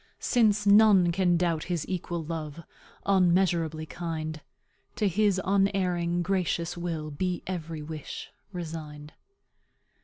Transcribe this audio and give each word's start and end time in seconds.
"Since 0.17 0.65
none 0.65 1.11
can 1.11 1.37
doubt 1.37 1.65
his 1.65 1.87
equal 1.87 2.23
love, 2.23 2.63
Unmeasurably 3.05 3.85
kind, 3.85 4.41
To 4.95 5.07
his 5.07 5.39
unerring, 5.45 6.23
gracious 6.23 6.75
will 6.75 7.11
Be 7.11 7.43
every 7.45 7.83
wish, 7.83 8.31
resigned. 8.51 9.13